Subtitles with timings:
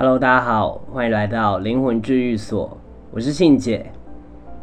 [0.00, 2.78] Hello，大家好，欢迎来到灵魂治愈所，
[3.10, 3.84] 我是信姐。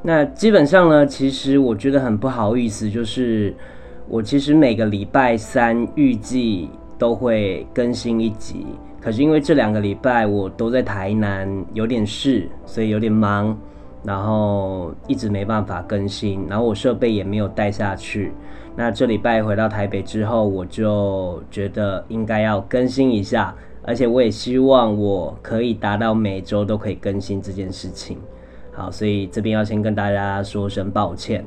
[0.02, 3.54] 那基本上呢，其实我觉得很不好意思，就是
[4.08, 8.66] 我其实每个礼拜三预计都会更新一集，
[9.02, 13.58] 可是因为这两个礼拜我都在台南有点事，所以有点忙，
[14.06, 18.32] 然后一直没办法更新，然后我设备也没有带下去。
[18.74, 23.54] 那这礼拜回到台北之后，我就觉得应该要更新一下，
[23.86, 28.18] 而且我也希望我可以达到每周都可以更新这件事情。
[28.72, 31.46] 好，所以这边要先跟大家说声抱歉。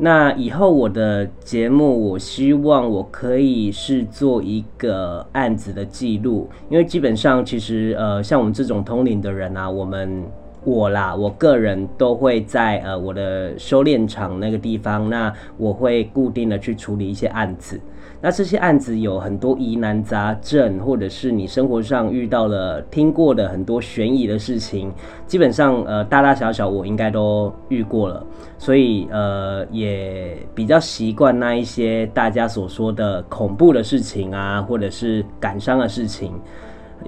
[0.00, 10.22] 那以后我的节目，我希望我可以是做一个案子的记录，因为基本上其实呃，像我们这种通灵的人啊，我们
[10.68, 17.80] 我啦，我个人都会在呃我的修炼场那个地方，那我会固定的去处理一些案子。
[18.20, 24.92] 那这些案子有很多疑难杂症，或者是你生活上遇到了、听过的很多悬疑的事情，
[25.24, 28.26] 基本上呃大大小小我应该都遇过了，
[28.58, 36.32] 所以呃也比较习惯那一些大家所说的恐怖的事情啊，或者是感伤的事情，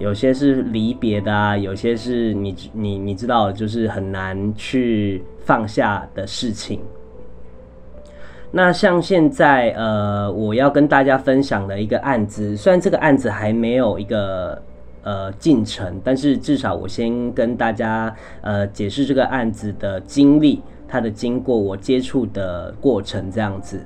[0.00, 6.80] 有些是离别的啊，有些是你你你知道就是很难去放下的事情。
[8.50, 14.60] 那像现在，呃，我要跟大家分享的一个案子，虽然这个案子还没有一个
[15.02, 23.78] 呃进程，但是至少我先跟大家呃解释这个案子的经历，它的经过，我接触的过程这样子。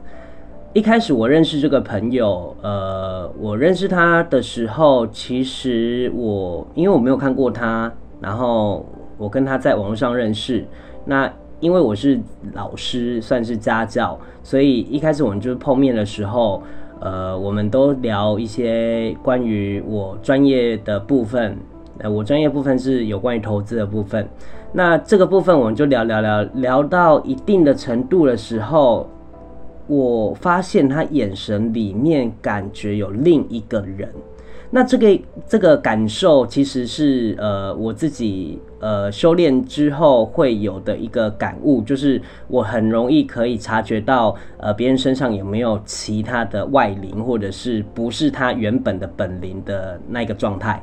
[0.75, 8.85] 一开始我认识这个朋友，呃，我认识他的时候，其实我因为我没有看过他，然后
[9.17, 10.67] 我跟他在网络上认识，
[11.05, 11.33] 那。
[11.61, 12.21] 因为我是
[12.53, 16.63] 老师，算是家教，所以一开始我们就是碰面的时候，
[17.01, 21.57] 呃，我们都聊一些关于我专业的部分。
[22.01, 24.29] 呃，我专业部分是有关于投资的部分。
[24.73, 29.09] 那这个部分我们就聊聊聊，聊到一定的程度的时候，
[29.87, 34.09] 我发现他眼神里面感觉有另一个人。
[34.71, 50.83] 那这个这个感受其实是呃我自己呃修炼之后会有的一个感悟，就是我很容易可以察觉到呃别人身上有没有其他的外灵，或者是不是他原本的本灵的那个状态。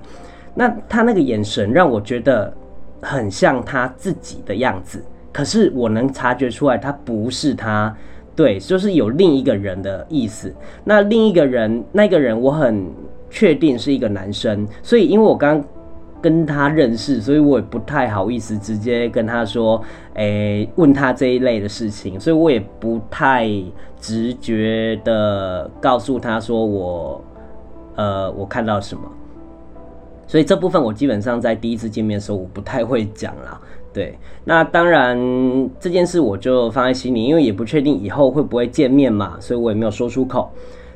[0.54, 2.54] 那他那个眼神让我觉得
[3.02, 7.94] 很像他自己的样子，可是我能察觉出来他不是他，
[8.36, 10.54] 对，就是有另一个人的意思。
[10.84, 12.86] 那另一个人，那个人我很。
[13.34, 15.64] 确定是一个男生，所以因为我刚
[16.22, 19.82] 跟他认识，所以我也不太好意思直接跟他说，
[20.16, 23.50] 诶、问他这一类的事情，所以我也不太
[24.02, 27.24] 直觉的告诉他说我，
[27.96, 29.04] 呃，我看到什么。
[30.28, 33.58] 所以这部分我基本上在第一次见面的时候，我不太会讲啦。
[33.94, 35.18] 对，那当然
[35.80, 40.50] 这件事我就放在心里，因为也不确定以后会不会见面嘛，所以我也没有说出口。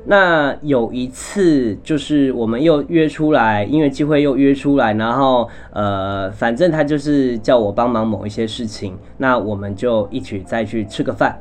[0.07, 11.37] 那有一次，就是我们又约出来，因为机会又约出来，然后呃，反正他就是叫我帮忙某一些事情，那我们就一起再去吃个饭。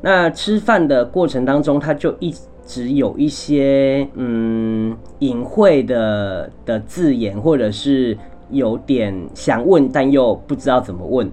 [0.00, 2.34] 那吃饭的过程当中，他就一
[2.66, 8.18] 直有一些嗯隐晦的的字眼，或者是
[8.50, 11.30] 有点想问，但又不知道怎么问。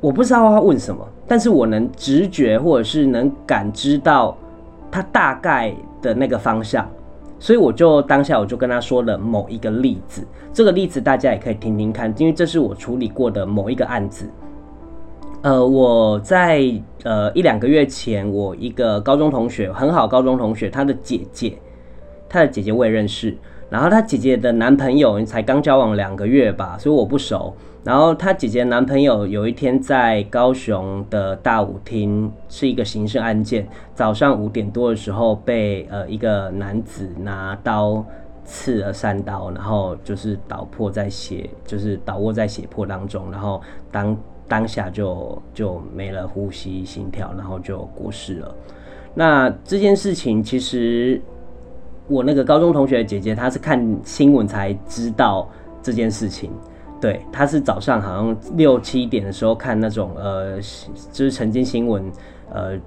[0.00, 4.36] 我不知道他问什么，但是我能直觉或者是能感知到
[4.90, 6.90] 他大概的那个方向，
[7.38, 14.28] 所以我就当下我就跟他说了某一个例子，这个例子大家也可以听听看，因为这是我处理过的某一个案子。
[15.42, 16.62] 呃，我在
[17.04, 21.56] 呃一两个月前，我一个高中同学，很好高中同学，他的姐姐，
[22.28, 23.36] 他的姐姐我也认识。
[23.72, 27.54] 然后他姐姐的男朋友才刚交往两个月吧，所以我不熟。
[27.82, 38.04] 然后他姐姐男朋友有一天在高雄的大舞厅，是一个刑事案件，早上五点多的时候被呃一个男子拿刀
[38.44, 43.58] 刺了三刀，然后就是倒破在血，就是倒卧在血泊当中，然后
[43.90, 44.14] 当
[44.46, 48.54] 当下就就没了呼吸心跳，然后就过世了。
[49.14, 51.18] 那这件事情其实。
[52.08, 55.48] 我那个高中同学的姐姐，她是看新闻才知道
[55.82, 56.50] 这件事情。
[57.00, 60.56] 对，她是早上好像六七点的时候看那种呃，
[61.12, 62.04] 就是晨间新闻，
[62.52, 62.78] 呃，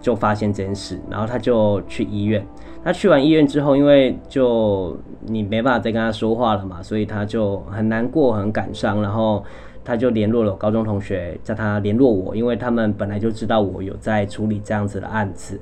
[0.00, 2.44] 就发现这件事，然后她就去医院。
[2.84, 9.00] 她去完医院之后，因为就你没办法再跟她说话了嘛，所以她就很难过、很感伤。
[9.00, 9.44] 然后
[9.84, 15.60] 他就联络了高中同学，叫他联络我，因为他们本来就知道我有在处理这样子的案子。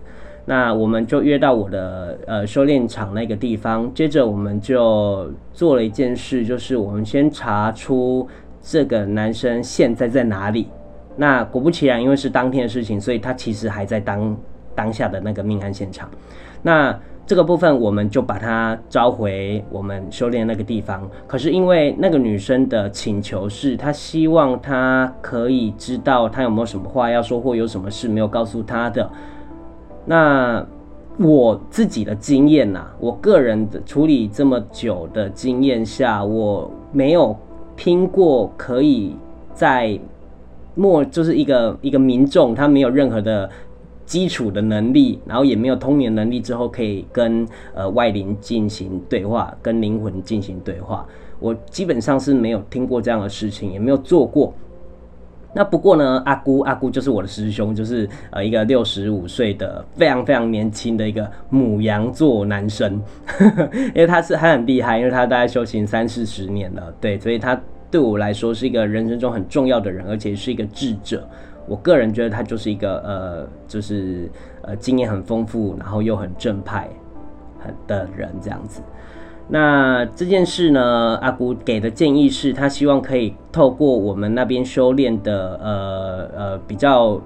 [0.50, 8.26] 那我们就约到我的呃修炼场那个地方，接着我们就做了一件事，就是我们先查出
[8.60, 10.66] 这个男生现在在哪里。
[11.14, 14.36] 那果不其然，因为是当天的事情，所以他其实还在当
[14.74, 16.10] 当下的那个命案现场。
[16.62, 21.08] 那这个部分我们就把他召回我们修炼那个地方。
[21.28, 29.08] 可是因为那个女生的请求是，她希望他可以知道他有没有什么话要说，或有什么事没有告诉他的。
[30.10, 30.66] 那
[31.18, 37.36] 我自己的经验呐、啊，我个人的处理这么久的经验下，我没有
[37.76, 39.14] 听过可以
[39.54, 39.96] 在。
[40.74, 43.48] 莫就是一个一个民众，他没有任何的
[44.06, 51.06] 基础的能力，然后也没有通灵能力，之后可以跟呃外灵进行对话，跟灵魂进行对话。
[51.38, 54.54] 我基本上是没有听过这样的事情，也没有做过。
[55.52, 63.02] 那不过呢，阿姑阿姑就是我的师兄，就是呃一个六十五岁的非常非常年轻的一个母羊座男生，
[63.94, 67.60] 因为他是他很厉害，因为他大概修行三四十年了，对，所以他。
[67.92, 71.28] 对我来说是一个人生中很重要的人，而且是一个智者。
[71.66, 74.30] 我个人觉得他就是一个呃，就是
[74.62, 76.88] 呃经验很丰富，然后又很正派
[77.58, 78.80] 很的人这样子。
[79.50, 87.20] 那这件事呢，阿姑给的建议是他希望可以透过我们那边修炼的呃呃比较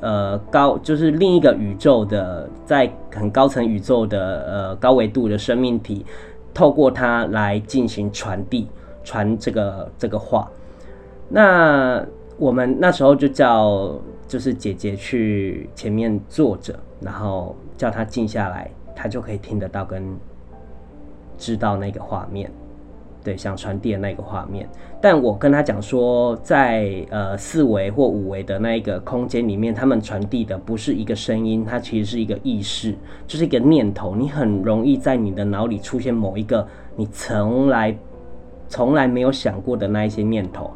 [0.00, 6.04] 呃高，就是另一个宇宙的在很高层宇宙的呃高维度的生命体，
[6.52, 8.68] 透过它来进行传递。
[9.04, 10.48] 传这个这个话，
[11.28, 12.00] 那
[12.38, 20.16] 我们那时候就叫就是姐姐去前面坐着，然后叫她静下来，她就可以听得到跟
[21.42, 22.48] 知道那个画面，
[23.24, 24.68] 对，想传递的那个画面。
[25.00, 32.94] 但我跟他讲说，在呃四维或五维的那一个空间里面，他们传递的不是一个声音，它其实是一个意识，
[33.26, 34.14] 就是一个念头。
[34.14, 37.96] 你很容易在你的脑里出现某一个你从来。
[38.68, 40.70] 从来没有想过的那一些念头，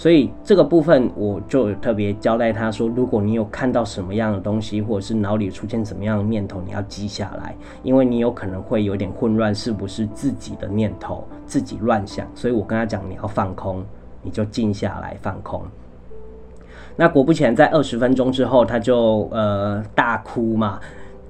[0.00, 12.26] 所以这个部分我就特别交代他说：如果你有看到什么样的东西，或者是脑里出现什么样的念头，你要记下来，因为你有可能会有点混乱，是不是自己的念头自己乱想？
[12.34, 13.84] 所以我跟他讲，你要放空，
[14.22, 15.62] 你就静下来放空。
[16.96, 20.80] 那果不其然，在二十分钟之后，他就呃大哭嘛。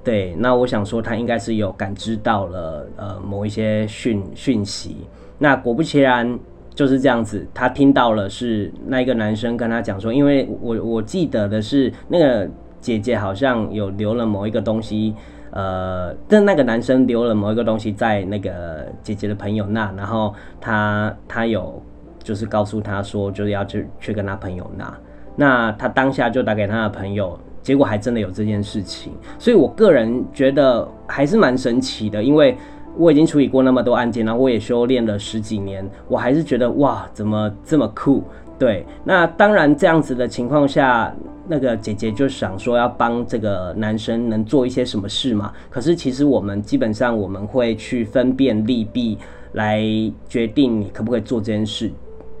[0.01, 4.95] 对，那我想说他应该是有感知到了呃某一些讯讯息。
[5.37, 6.39] 那果不其然
[6.73, 15.13] 就是这样子，他听到了是那一个男生跟他讲说，因为我我记得的是那个姐姐好像有留了某一个东西，
[15.51, 21.81] 呃，但那个男生留了某一个东西在那个姐姐的朋友那，然后他他有
[22.23, 24.97] 就是告诉他说，就是要去去跟他朋友拿，
[25.35, 32.57] 那他当下就打给他的朋友，结果还真的有这件事情，所以我个人觉得还是蛮神奇的，因为。
[32.97, 38.23] 我已经处理过那么多案件，然后我也修炼了十几年，我还是觉得哇，怎么这么酷？
[38.59, 41.11] 对，那当然这样子的情况下，
[41.47, 45.51] 那个姐姐就想说要帮这个男生能做一些什么事嘛。
[45.69, 49.17] 可是其实我们基本上我们会去分辨利弊，
[49.53, 49.81] 来
[50.29, 51.91] 决定你可不可以做这件事。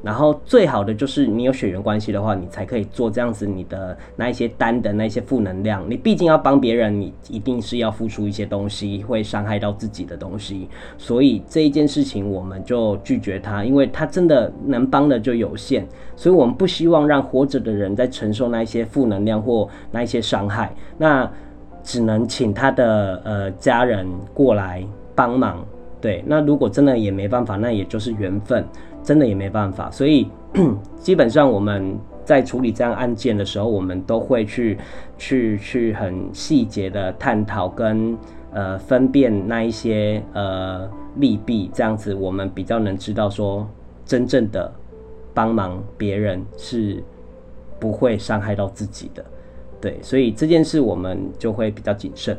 [0.03, 3.45] 然后最好的就是你有血缘关系的话，你才可以做这样子。
[3.45, 10.67] 你的那一些单的那些负能量，你毕竟要帮别人，你一定是要付出一些东西，会伤害到自己的东西。
[10.97, 20.73] 所以这一件事情我们就拒绝他，因为他真的能帮的就有限，所以我们不希望让活着的人在承受那一些负能量或那一些伤害。
[20.97, 21.29] 那
[21.83, 24.83] 只能请他的呃家人过来
[25.15, 25.63] 帮忙。
[25.99, 28.65] 对，那如果真的也没办法，那也就是缘分。
[29.03, 30.29] 真的也没办法，所以
[30.99, 34.77] 基本上我们在处理这样案件的时候，我们都会去
[35.17, 38.17] 去去很细节的探讨跟
[38.53, 43.67] 呃分辨那一些呃利弊，这样子我们比较能知道说
[44.05, 44.71] 真正的
[45.33, 47.03] 帮忙别人是
[47.79, 49.25] 不会伤害到自己的。
[49.81, 52.37] 对，所以这件事我们就会比较谨慎。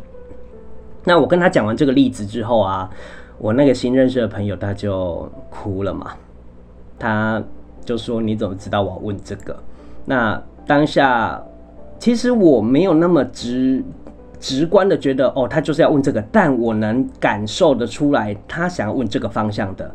[1.04, 2.88] 那我跟他讲完这个例子之后啊，
[3.36, 6.14] 我那个新认识的朋友他就哭了嘛。
[7.02, 7.42] 他
[7.84, 9.60] 就说：“你怎么知道我要问这个？”
[10.06, 11.42] 那当下
[11.98, 13.82] 其实我没有那么直
[14.38, 19.90] 直观的觉得，哦，他就是要问这个，但我能感受得出来，他想要问这个方向的。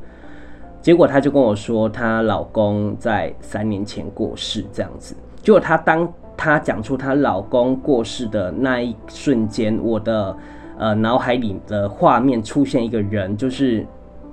[0.82, 5.16] 结果他就跟我说，她老公在三年前过世，这样子。
[5.42, 10.36] 结果他当他讲出她老公过世的那一瞬间，我的
[10.78, 13.86] 呃脑海里的画面出现一个人，就是。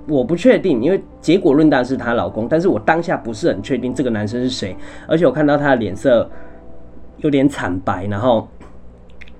[0.07, 4.75] 我不确定，因为结果论当是她老公，但是我当下不是很确定这个男生是谁，
[5.07, 6.29] 而且我看到他的脸色
[7.17, 8.47] 有点惨白，然后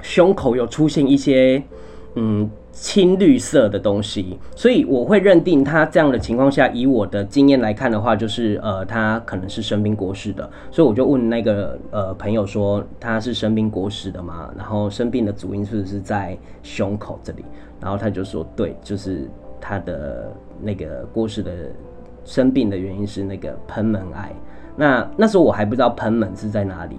[0.01, 1.62] 胸口有出现一些
[2.15, 2.50] 嗯。
[2.77, 10.50] 青绿色的东西，所以我会认定他这样的情况下，以我的经验来看的话，就是呃，他可能是生病过世的。
[10.72, 14.51] 所以我就问那个呃朋友说，他是生病过世的吗？
[14.57, 17.45] 然后生病的主因是不是在胸口这里？
[17.79, 19.25] 然后他就说，对，就是
[19.60, 20.32] 他的
[20.62, 21.52] 那个过世的
[22.24, 24.32] 生病的原因是那个賁门癌。
[24.76, 26.98] 那那时候我还不知道賁门是在哪里。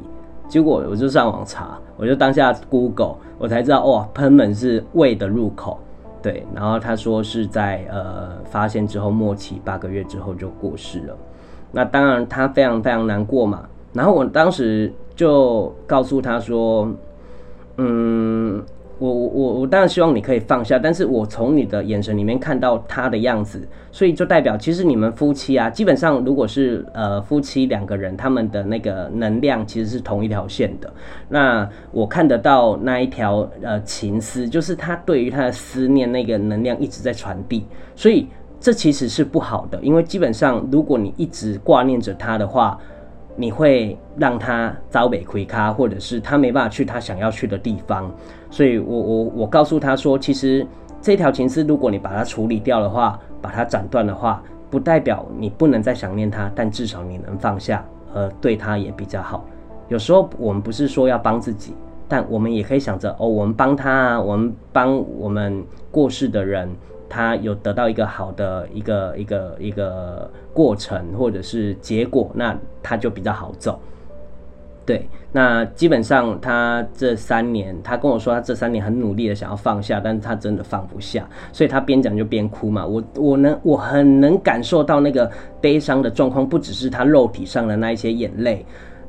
[0.49, 5.79] 结果我就上网查，我就当下 Google，我才知道哇，賁门是胃的入口，
[6.23, 6.47] 对。
[6.55, 11.17] 然后他说是在呃发现之后末期八个月之后就过世了，
[11.73, 13.69] 那当然他非常非常难过嘛。
[13.93, 16.89] 然后我当时就告诉他说，
[17.79, 18.63] 嗯。
[18.99, 30.91] 我我我当然希望你可以放下，但是我从你的眼神里面看到他的样子，所以就代表其实你们夫妻啊，基本上如果是呃夫妻两个人，他们的那个能量其实是同一条线的。
[31.29, 38.26] 那我看得到那一条呃情丝，就是他对于他的思念那个能量一直在传递，所以
[38.59, 42.79] 这其实是不好的，因为基本上如果你一直挂念着他的话。
[43.37, 48.11] 你会让他遭北亏咖，或者是他没办法去他想要去的地方，
[48.50, 50.66] 所以我我我告诉他说，其实
[51.00, 59.45] 这条情丝，如果你把它处理掉的话，把它斩断的话，不代表你不能再想念他，但至少你能放下，呃，对他也比较好。
[59.88, 61.75] 有时候我们不是说要帮自己，
[62.09, 66.69] 但我们也可以想着哦，我们帮他啊，我们帮我们过世的人。
[67.09, 73.79] 他有得到一个好的一个一个一个过程或者是结果，那他就比较好走。
[74.85, 82.87] 对，那基本上他这三年，他跟我说他这三年很努力的想要放下，但是他真的放不下，所以他边讲就边哭嘛。
[82.87, 85.29] 我我能我很能感受到那个
[85.61, 88.65] 悲伤的状况，不只是他肉体上的那一些眼泪。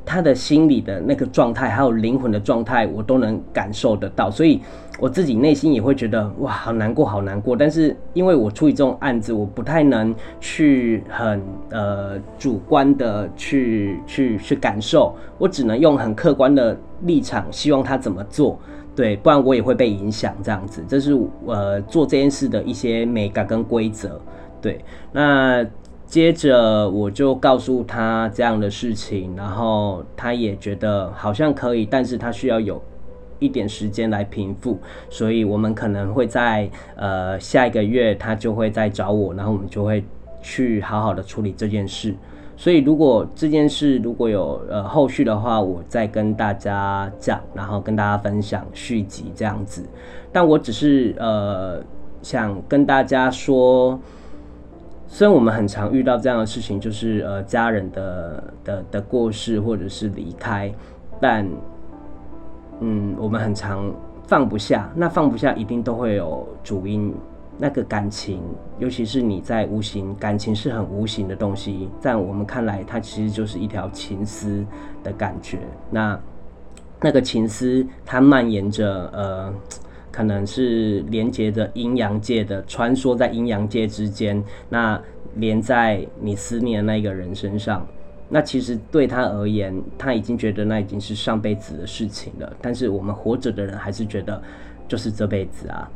[0.08, 4.58] 他的心里的那个状态，还有灵魂的状态，我都能感受得到，所以
[4.98, 7.54] 我自己内心也会觉得哇，好难过，好难过。
[7.54, 18.58] 但是因为我处理这种案子，我不太能去很呃主观的去去去感受，我只能用很客观的立场，希望他怎么做，
[18.96, 20.34] 对，不然我也会被影响。
[20.42, 24.18] 这样子，这是呃做这件事的一些美感跟规则，
[24.62, 25.62] 对，那。
[26.08, 32.82] 接着我就告诉他这样的事情，然后他也觉得好像可以，但是他需要有
[33.38, 34.78] 一点时间来平复，
[35.10, 40.02] 所以我们可能会在呃下一个月他就会再找我，然后我们就会
[40.40, 42.14] 去好好的处理这件事。
[42.56, 49.84] 所以如果这件事如果有呃后续的话，我再跟大家讲，然后跟大家分享续集这样子。
[50.32, 51.82] 但我只是呃
[52.22, 54.00] 想跟大家说。
[55.10, 60.70] 虽然我们很常遇到这样的事情，就是呃家人的的的过世或者是离开，
[61.18, 61.48] 但
[62.80, 63.90] 嗯我们很常
[64.26, 67.12] 放不下，那放不下一定都会有主因。
[67.60, 68.40] 那个感情，
[68.78, 74.64] 尤其是你在无形，感情是很无形的东西，在我们看来，它其实就是一条情丝
[75.02, 75.58] 的感觉。
[75.90, 76.16] 那
[77.00, 79.52] 那个情丝，它蔓延着呃。
[80.18, 85.00] 可能是连接着阴阳界的，穿梭在阴阳界之间，那
[85.36, 87.86] 连在你思念的那个人身上，
[88.28, 92.52] 那其实对他而言，他已经觉得那已经是上辈子的事情了。
[92.60, 94.42] 但是我们活着的人还是觉得
[94.88, 95.88] 就是这辈子啊，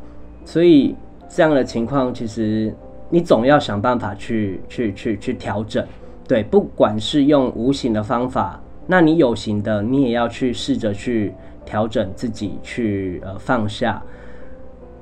[0.45, 0.95] 所以
[1.29, 2.73] 这样的情况，其实
[3.11, 5.85] 你总要想办法去去去去调整。
[6.29, 11.35] 对，不管是用无形的方法，那你有形的，你也要去试着去。
[11.65, 14.03] 调整自己去呃放下，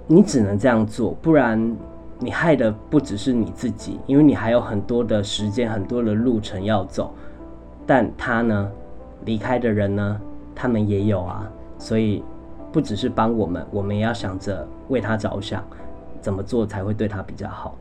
[0.06, 1.76] 你只能这样做，不然
[2.18, 7.14] 你害的不只是你自己，因为你还有很多的时间、很多的路程要走。
[7.86, 8.70] 但他呢，
[9.24, 10.20] 离开的人呢，
[10.54, 12.22] 他们也有啊，所以
[12.70, 15.64] 不只是帮我们，我们也要想着为他着想，
[16.20, 17.74] 怎么做才会对他比较好。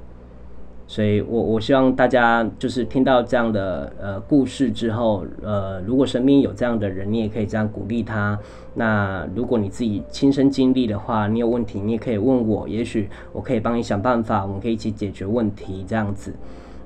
[0.89, 8.38] 所以我我希望大家就是听到这样的呃故事之后，呃，如果身边有这样的人，你也可以这样鼓励他。
[8.74, 16.34] 那如果你自己亲身经历的话，你有问题，你也可以问我，也许我可以帮你想办法，我们可以一起解决问题，这样子。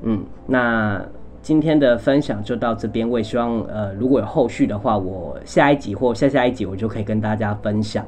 [0.02, 1.02] 嗯，那
[1.42, 8.06] 今天的分享就到这边，我也希望呃如果有后续的话，我下一集或下下一集我就可以跟大家分享。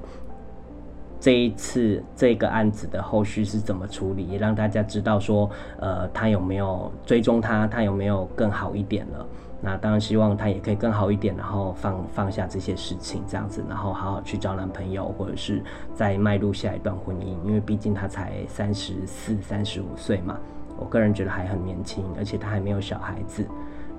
[1.26, 9.26] 这一次这个案子的后续是怎么处理，让大家知道说，呃，他有没有追踪他，他有没有更好一点了？
[9.60, 15.64] 那当然希望他也可以更好一点，然后放放下这些事情，这样子，然后好好去找男朋友，或者是
[15.96, 20.38] 再迈入下一段婚姻，因为毕竟他才三十四、三十五岁嘛。
[20.78, 23.44] 我个人觉得还很年轻，而且他还没有小孩子，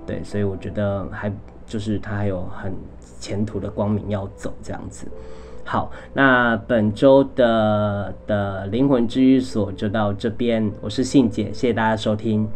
[0.05, 1.29] 对，所以我觉得还
[1.65, 2.73] 就是他还有很
[3.19, 5.05] 前途的光明要走这样子。
[5.69, 12.49] 好，那本周的的灵魂治愈所就到这边，我是信姐，谢谢大家收听。